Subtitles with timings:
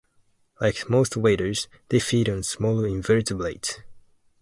[0.59, 3.81] Like most waders, they feed on small invertebrates.